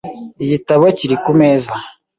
[0.43, 1.73] Igitabo kiri kumeza.